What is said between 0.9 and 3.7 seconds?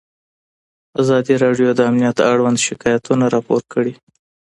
ازادي راډیو د امنیت اړوند شکایتونه راپور